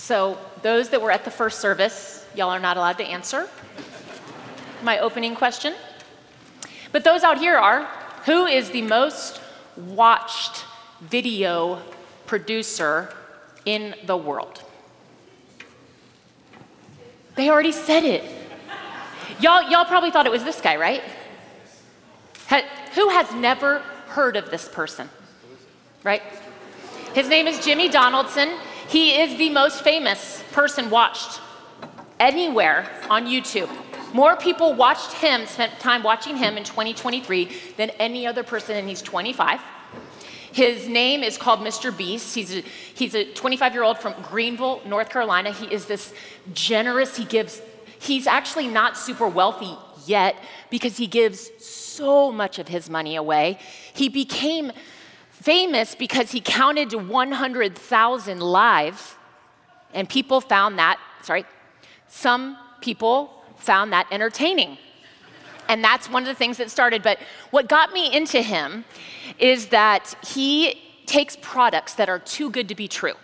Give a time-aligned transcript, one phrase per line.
[0.00, 3.46] So, those that were at the first service, y'all are not allowed to answer
[4.82, 5.74] my opening question.
[6.90, 7.84] But those out here are
[8.24, 9.42] who is the most
[9.76, 10.64] watched
[11.02, 11.82] video
[12.26, 13.14] producer
[13.66, 14.64] in the world?
[17.36, 18.24] They already said it.
[19.38, 21.02] Y'all, y'all probably thought it was this guy, right?
[22.48, 22.62] Ha,
[22.94, 25.10] who has never heard of this person?
[26.02, 26.22] Right?
[27.14, 28.48] His name is Jimmy Donaldson.
[28.90, 31.40] He is the most famous person watched
[32.18, 33.70] anywhere on YouTube.
[34.12, 38.88] More people watched him, spent time watching him in 2023 than any other person, and
[38.88, 39.60] he's 25.
[40.50, 41.96] His name is called Mr.
[41.96, 42.34] Beast.
[42.34, 45.52] He's a, he's a 25 year old from Greenville, North Carolina.
[45.52, 46.12] He is this
[46.52, 47.62] generous, he gives,
[48.00, 50.34] he's actually not super wealthy yet
[50.68, 53.60] because he gives so much of his money away.
[53.92, 54.72] He became
[55.40, 59.18] famous because he counted to 100,000 live,
[59.94, 61.44] and people found that, sorry,
[62.08, 64.78] some people found that entertaining.
[65.68, 67.02] And that's one of the things that started.
[67.02, 67.18] But
[67.50, 68.84] what got me into him
[69.38, 73.14] is that he takes products that are too good to be true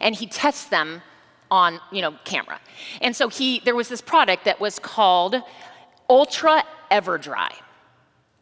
[0.00, 1.02] and he tests them
[1.50, 2.60] on you know camera
[3.00, 5.36] and so he there was this product that was called
[6.10, 7.50] ultra everdry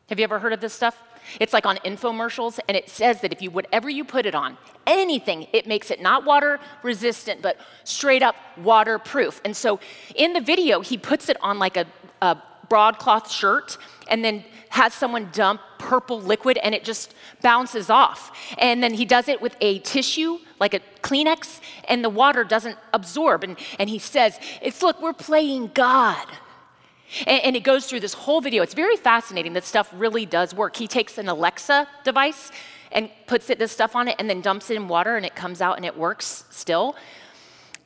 [0.08, 1.00] have you ever heard of this stuff
[1.38, 4.56] it's like on infomercials and it says that if you whatever you put it on
[4.86, 9.78] anything it makes it not water resistant but straight up waterproof and so
[10.14, 11.86] in the video he puts it on like a,
[12.22, 12.36] a
[12.70, 13.76] broadcloth shirt
[14.08, 18.54] and then has someone dump purple liquid and it just bounces off.
[18.56, 22.78] And then he does it with a tissue, like a Kleenex, and the water doesn't
[22.94, 23.44] absorb.
[23.44, 26.26] And, and he says, It's look, we're playing God.
[27.26, 28.62] And, and it goes through this whole video.
[28.62, 29.52] It's very fascinating.
[29.52, 30.76] That stuff really does work.
[30.76, 32.50] He takes an Alexa device
[32.92, 35.34] and puts it, this stuff on it and then dumps it in water and it
[35.34, 36.96] comes out and it works still.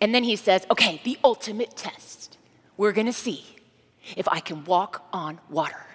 [0.01, 2.39] And then he says, Okay, the ultimate test.
[2.77, 3.45] We're gonna see
[4.17, 5.87] if I can walk on water.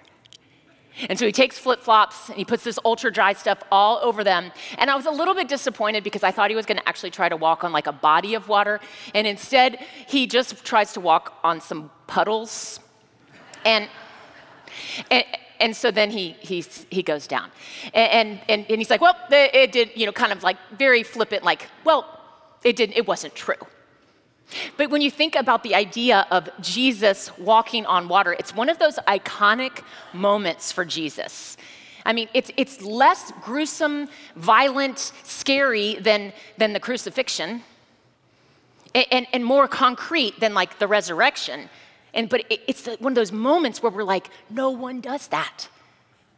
[1.07, 4.23] And so he takes flip flops and he puts this ultra dry stuff all over
[4.23, 4.51] them.
[4.77, 7.11] And I was a little bit disappointed because I thought he was going to actually
[7.11, 8.81] try to walk on like a body of water.
[9.15, 12.81] And instead, he just tries to walk on some puddles.
[13.65, 13.89] And,
[15.11, 15.23] and,
[15.59, 17.51] and so then he, he, he goes down.
[17.93, 21.43] And, and, and he's like, well, it did, you know, kind of like very flippant,
[21.43, 22.19] like, well,
[22.63, 23.55] it, didn't, it wasn't true.
[24.77, 28.79] But when you think about the idea of Jesus walking on water, it's one of
[28.79, 29.83] those iconic
[30.13, 31.55] moments for Jesus.
[32.05, 37.61] I mean, it's, it's less gruesome, violent, scary than, than the crucifixion,
[38.95, 41.69] and, and, and more concrete than like the resurrection.
[42.13, 45.67] And, but it, it's one of those moments where we're like, no one does that.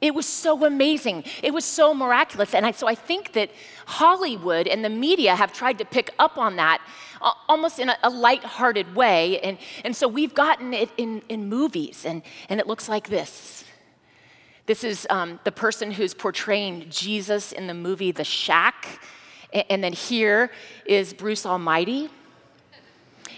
[0.01, 1.23] It was so amazing.
[1.43, 2.55] It was so miraculous.
[2.55, 3.51] And I, so I think that
[3.85, 6.81] Hollywood and the media have tried to pick up on that
[7.21, 9.39] uh, almost in a, a light-hearted way.
[9.41, 13.63] And, and so we've gotten it in, in movies, and, and it looks like this.
[14.65, 19.01] This is um, the person who's portraying Jesus in the movie The Shack.
[19.53, 20.49] And, and then here
[20.85, 22.09] is Bruce Almighty.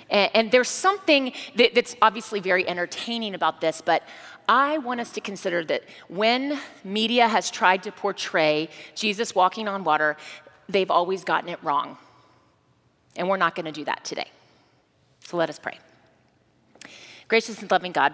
[0.09, 4.03] And, and there's something that, that's obviously very entertaining about this, but
[4.47, 9.83] I want us to consider that when media has tried to portray Jesus walking on
[9.83, 10.17] water,
[10.67, 11.97] they've always gotten it wrong.
[13.15, 14.29] And we're not going to do that today.
[15.21, 15.79] So let us pray.
[17.27, 18.13] Gracious and loving God,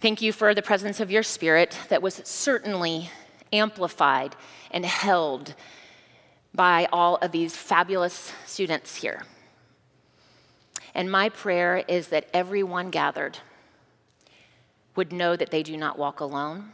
[0.00, 3.10] thank you for the presence of your Spirit that was certainly
[3.52, 4.36] amplified
[4.70, 5.54] and held
[6.54, 9.22] by all of these fabulous students here.
[10.98, 13.38] And my prayer is that everyone gathered
[14.96, 16.72] would know that they do not walk alone,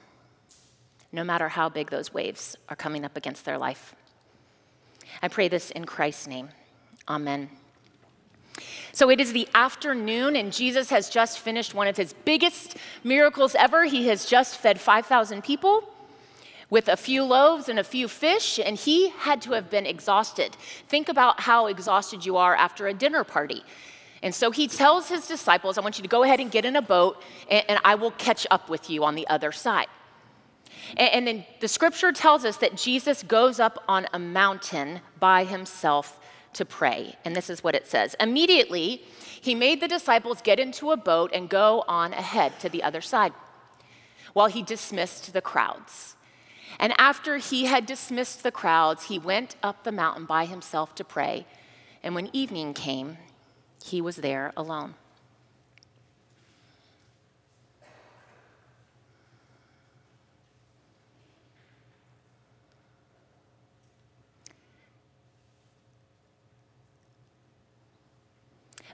[1.13, 3.95] no matter how big those waves are coming up against their life.
[5.21, 6.49] I pray this in Christ's name.
[7.07, 7.51] Amen.
[8.93, 13.55] So it is the afternoon, and Jesus has just finished one of his biggest miracles
[13.55, 13.85] ever.
[13.85, 15.93] He has just fed 5,000 people
[16.71, 20.57] with a few loaves and a few fish, and he had to have been exhausted.
[20.89, 23.63] Think about how exhausted you are after a dinner party.
[24.25, 26.77] And so he tells his disciples, I want you to go ahead and get in
[26.77, 29.87] a boat, and, and I will catch up with you on the other side.
[30.97, 35.45] And, and then the scripture tells us that Jesus goes up on a mountain by
[35.45, 36.19] himself
[36.55, 37.17] to pray.
[37.25, 39.03] And this is what it says Immediately,
[39.43, 43.03] he made the disciples get into a boat and go on ahead to the other
[43.03, 43.35] side
[44.33, 46.17] while he dismissed the crowds.
[46.79, 51.05] And after he had dismissed the crowds, he went up the mountain by himself to
[51.05, 51.47] pray.
[52.03, 53.19] And when evening came,
[53.85, 54.95] he was there alone.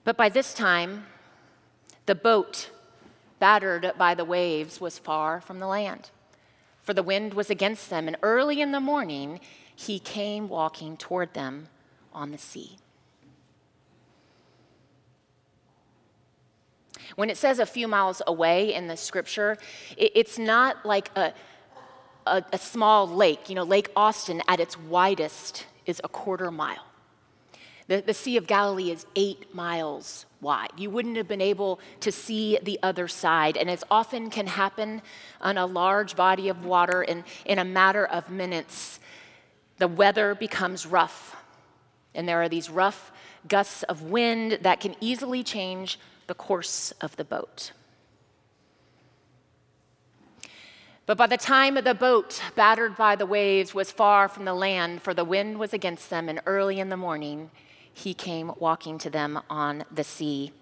[0.03, 1.07] But by this time,
[2.07, 2.71] the boat,
[3.39, 6.11] battered by the waves, was far from the land,
[6.83, 9.39] for the wind was against them, and early in the morning
[9.77, 11.69] he came walking toward them
[12.13, 12.79] on the sea.
[17.17, 19.57] When it says a few miles away in the scripture,
[19.97, 21.33] it's not like a,
[22.27, 23.49] a, a small lake.
[23.49, 26.87] You know, Lake Austin at its widest is a quarter mile.
[27.89, 30.71] The, the Sea of Galilee is eight miles wide.
[30.77, 33.57] You wouldn't have been able to see the other side.
[33.57, 35.03] And as often can happen
[35.41, 39.01] on a large body of water, in, in a matter of minutes,
[39.79, 41.35] the weather becomes rough.
[42.15, 43.11] And there are these rough
[43.49, 45.99] gusts of wind that can easily change
[46.31, 47.73] the course of the boat.
[51.07, 55.03] But by the time the boat, battered by the waves, was far from the land,
[55.03, 57.51] for the wind was against them, and early in the morning
[57.93, 60.53] he came walking to them on the sea.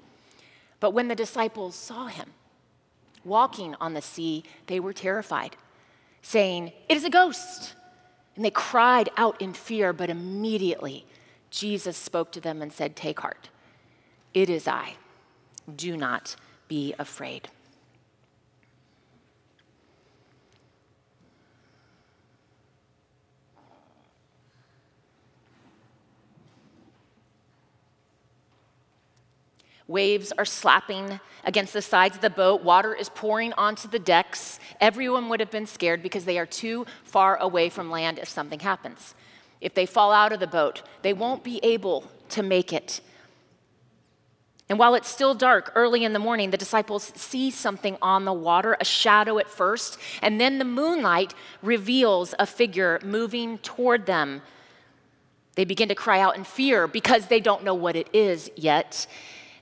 [0.81, 2.31] But when the disciples saw him
[3.23, 5.55] walking on the sea, they were terrified,
[6.23, 7.75] saying, It is a ghost!
[8.37, 11.05] And they cried out in fear, but immediately
[11.51, 13.51] Jesus spoke to them and said, Take heart,
[14.33, 14.95] it is I.
[15.75, 16.37] Do not
[16.69, 17.49] be afraid.
[29.89, 32.63] Waves are slapping against the sides of the boat.
[32.63, 34.61] Water is pouring onto the decks.
[34.83, 38.61] Everyone would have been scared because they are too far away from land if something
[38.61, 39.15] happens.
[39.63, 43.01] If they fall out of the boat, they won't be able to make it.
[44.69, 48.33] And while it's still dark early in the morning, the disciples see something on the
[48.33, 51.33] water, a shadow at first, and then the moonlight
[51.63, 54.43] reveals a figure moving toward them.
[55.55, 59.07] They begin to cry out in fear because they don't know what it is yet.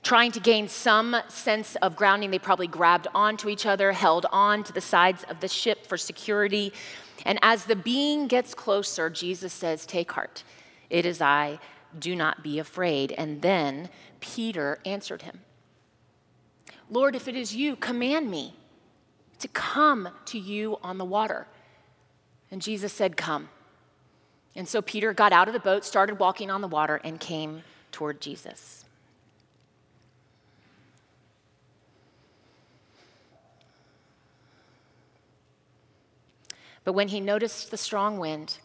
[0.03, 4.62] Trying to gain some sense of grounding, they probably grabbed onto each other, held on
[4.64, 6.73] to the sides of the ship for security.
[7.25, 10.44] And as the being gets closer, Jesus says, Take heart,
[10.91, 11.59] it is I,
[11.99, 13.12] do not be afraid.
[13.12, 13.88] And then
[14.21, 15.41] Peter answered him,
[16.91, 18.55] Lord, if it is you, command me
[19.38, 21.47] to come to you on the water.
[22.50, 23.49] And Jesus said, Come.
[24.55, 27.62] And so Peter got out of the boat, started walking on the water, and came
[27.93, 28.85] toward Jesus.
[36.85, 38.59] But when he noticed the strong wind,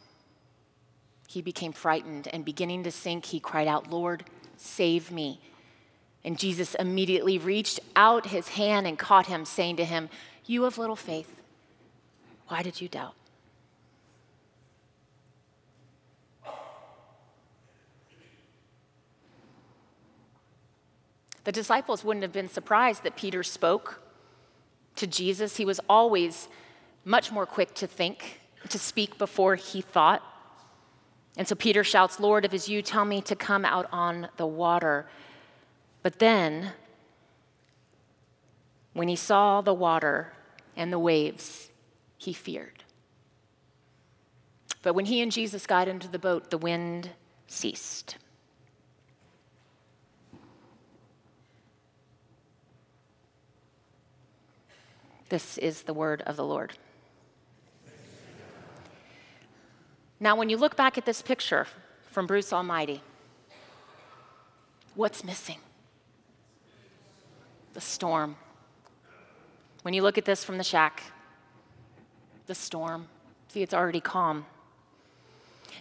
[1.31, 4.25] he became frightened and beginning to sink, he cried out, Lord,
[4.57, 5.39] save me.
[6.25, 10.09] And Jesus immediately reached out his hand and caught him, saying to him,
[10.45, 11.33] You have little faith.
[12.49, 13.15] Why did you doubt?
[21.45, 24.01] The disciples wouldn't have been surprised that Peter spoke
[24.97, 25.55] to Jesus.
[25.55, 26.49] He was always
[27.05, 30.21] much more quick to think, to speak before he thought.
[31.37, 34.45] And so Peter shouts, Lord, if it's you, tell me to come out on the
[34.45, 35.07] water.
[36.03, 36.73] But then,
[38.93, 40.33] when he saw the water
[40.75, 41.69] and the waves,
[42.17, 42.83] he feared.
[44.83, 47.11] But when he and Jesus got into the boat, the wind
[47.47, 48.17] ceased.
[55.29, 56.73] This is the word of the Lord.
[60.23, 61.65] Now, when you look back at this picture
[62.11, 63.01] from Bruce Almighty,
[64.93, 65.57] what's missing?
[67.73, 68.35] The storm.
[69.81, 71.01] When you look at this from the shack,
[72.45, 73.07] the storm.
[73.47, 74.45] See, it's already calm.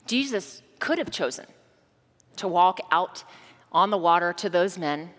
[0.07, 1.45] Jesus could have chosen
[2.37, 3.25] to walk out
[3.71, 5.11] on the water to those men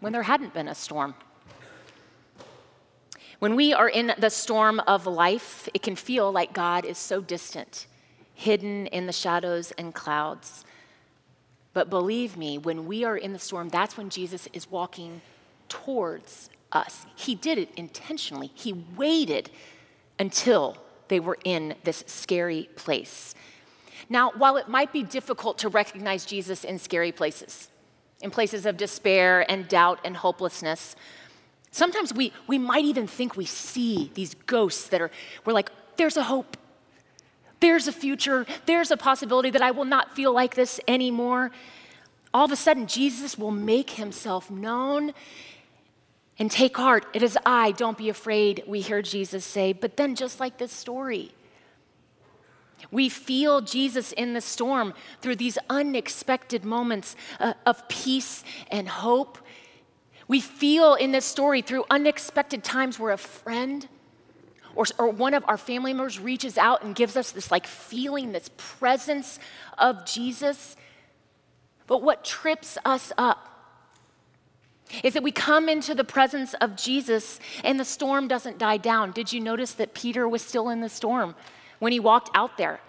[0.00, 1.14] when there hadn't been a storm.
[3.38, 7.20] When we are in the storm of life, it can feel like God is so
[7.20, 7.86] distant
[8.34, 10.64] hidden in the shadows and clouds.
[11.72, 15.22] But believe me, when we are in the storm, that's when Jesus is walking
[15.68, 17.06] towards us.
[17.16, 18.50] He did it intentionally.
[18.54, 19.50] He waited
[20.18, 20.76] until
[21.08, 23.34] they were in this scary place.
[24.08, 27.68] Now, while it might be difficult to recognize Jesus in scary places,
[28.20, 30.94] in places of despair and doubt and hopelessness,
[31.70, 35.10] sometimes we, we might even think we see these ghosts that are,
[35.44, 36.56] we're like, there's a hope.
[37.64, 38.44] There's a future.
[38.66, 41.50] There's a possibility that I will not feel like this anymore.
[42.34, 45.14] All of a sudden, Jesus will make himself known
[46.38, 47.06] and take heart.
[47.14, 49.72] It is I, don't be afraid, we hear Jesus say.
[49.72, 51.32] But then, just like this story,
[52.90, 59.38] We feel Jesus in the storm through these unexpected moments uh, of peace and hope.
[60.28, 63.88] We feel in this story through unexpected times where a friend
[64.76, 68.32] or, or one of our family members reaches out and gives us this like feeling,
[68.32, 69.38] this presence
[69.78, 70.76] of Jesus.
[71.86, 73.50] But what trips us up
[75.02, 79.12] is that we come into the presence of Jesus and the storm doesn't die down.
[79.12, 81.34] Did you notice that Peter was still in the storm
[81.78, 82.80] when he walked out there?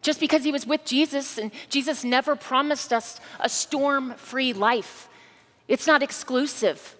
[0.00, 5.08] Just because he was with Jesus, and Jesus never promised us a storm free life,
[5.66, 6.94] it's not exclusive.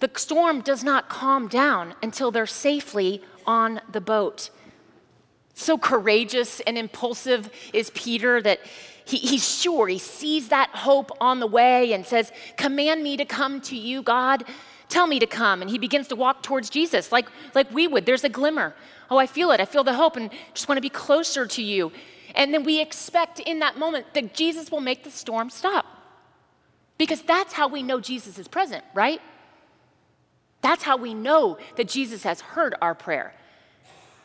[0.00, 4.50] The storm does not calm down until they're safely on the boat.
[5.54, 8.60] So courageous and impulsive is Peter that
[9.04, 13.24] he, he's sure he sees that hope on the way and says, Command me to
[13.24, 14.44] come to you, God.
[14.88, 15.60] Tell me to come.
[15.60, 18.06] And he begins to walk towards Jesus like, like we would.
[18.06, 18.74] There's a glimmer.
[19.10, 19.60] Oh, I feel it.
[19.60, 21.90] I feel the hope and just want to be closer to you.
[22.34, 25.86] And then we expect in that moment that Jesus will make the storm stop.
[26.98, 29.20] Because that's how we know Jesus is present, right?
[30.60, 33.34] That's how we know that Jesus has heard our prayer.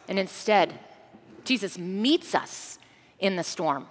[0.08, 0.74] And instead,
[1.44, 2.80] Jesus meets us
[3.20, 3.88] in the storm.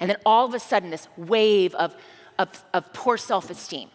[0.00, 1.94] And then all of a sudden, this wave of,
[2.38, 3.88] of, of poor self esteem.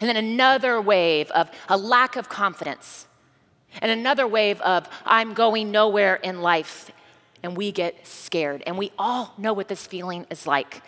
[0.00, 3.06] And then another wave of a lack of confidence.
[3.80, 6.90] And another wave of, I'm going nowhere in life.
[7.42, 8.62] And we get scared.
[8.66, 10.82] And we all know what this feeling is like.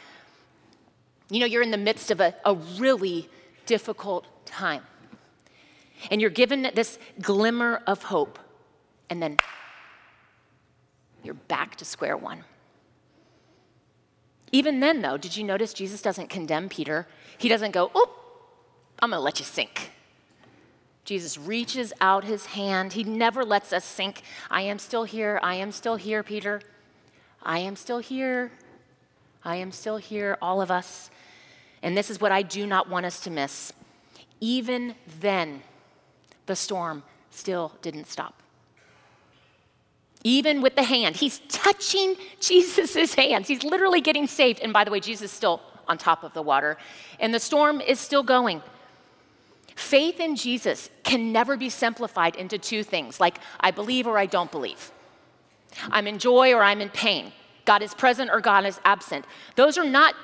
[1.30, 3.28] You know, you're in the midst of a, a really
[3.66, 4.82] difficult time.
[6.10, 8.38] And you're given this glimmer of hope.
[9.08, 9.38] And then
[11.22, 12.44] you're back to square one.
[14.52, 17.08] Even then, though, did you notice Jesus doesn't condemn Peter?
[17.38, 18.14] He doesn't go, oh,
[19.00, 19.90] I'm gonna let you sink.
[21.04, 22.92] Jesus reaches out his hand.
[22.94, 24.22] He never lets us sink.
[24.50, 25.40] I am still here.
[25.42, 26.62] I am still here, Peter.
[27.42, 28.52] I am still here.
[29.44, 31.10] I am still here, all of us.
[31.82, 33.72] And this is what I do not want us to miss.
[34.40, 35.62] Even then,
[36.46, 38.42] the storm still didn't stop
[40.24, 41.16] even with the hand.
[41.16, 43.46] He's touching Jesus' hands.
[43.46, 44.60] He's literally getting saved.
[44.60, 46.78] And by the way, Jesus is still on top of the water,
[47.20, 48.62] and the storm is still going.
[49.76, 54.24] Faith in Jesus can never be simplified into two things like I believe or I
[54.24, 54.92] don't believe.
[55.90, 57.32] I'm in joy or I'm in pain.
[57.66, 59.26] God is present or God is absent.
[59.56, 60.14] Those are not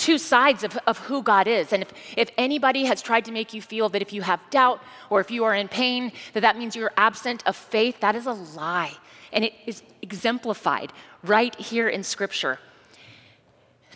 [0.00, 1.72] two sides of, of who God is.
[1.72, 4.82] And if, if anybody has tried to make you feel that if you have doubt
[5.10, 8.24] or if you are in pain, that that means you're absent of faith, that is
[8.26, 8.94] a lie.
[9.32, 10.92] And it is exemplified
[11.22, 12.58] right here in Scripture.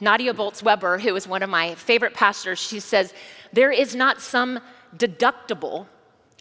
[0.01, 3.15] Nadia Bolz Weber, who is one of my favorite pastors, she says,
[3.53, 4.61] There is not some
[4.95, 5.87] deductible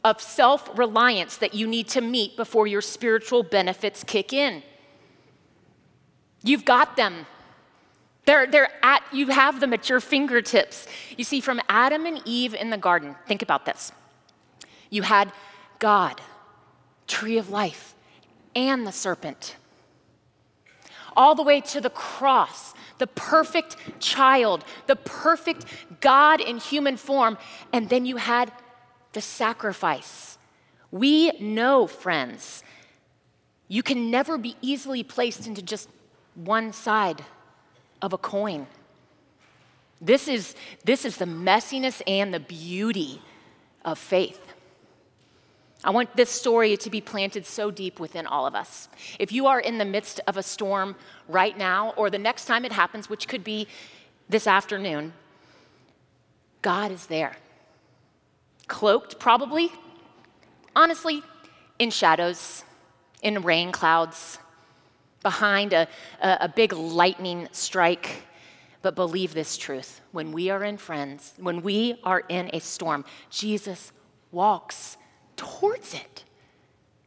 [0.03, 4.61] of self reliance that you need to meet before your spiritual benefits kick in.
[6.43, 7.25] You've got them.
[8.25, 10.87] They're, they're at, you have them at your fingertips.
[11.17, 13.91] You see, from Adam and Eve in the garden, think about this.
[14.89, 15.31] You had
[15.79, 16.21] God,
[17.07, 17.95] tree of life
[18.55, 19.57] and the serpent.
[21.15, 25.65] All the way to the cross, the perfect child, the perfect
[25.99, 27.37] God in human form,
[27.71, 28.51] and then you had
[29.11, 30.37] the sacrifice.
[30.91, 32.63] We know, friends,
[33.67, 35.89] you can never be easily placed into just
[36.35, 37.23] one side
[38.03, 38.67] of a coin.
[39.99, 43.21] This is, this is the messiness and the beauty
[43.85, 44.39] of faith.
[45.85, 48.89] I want this story to be planted so deep within all of us.
[49.19, 50.95] If you are in the midst of a storm
[51.27, 53.67] right now, or the next time it happens, which could be
[54.29, 55.13] this afternoon,
[56.61, 57.37] God is there.
[58.67, 59.71] Cloaked, probably,
[60.75, 61.23] honestly,
[61.79, 62.63] in shadows,
[63.21, 64.39] in rain clouds,
[65.23, 65.87] behind a,
[66.21, 68.23] a, a big lightning strike.
[68.81, 73.05] But believe this truth when we are in friends, when we are in a storm,
[73.29, 73.93] Jesus
[74.31, 74.97] walks
[75.37, 76.25] towards it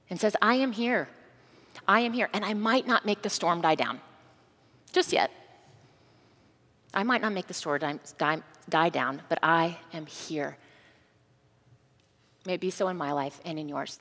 [0.08, 1.08] and says, I am here.
[1.86, 2.30] I am here.
[2.32, 4.00] And I might not make the storm die down
[4.96, 5.30] just yet.
[6.94, 10.56] I might not make the storm die, die, die down, but I am here.
[12.46, 13.98] May it be so in my life and in yours.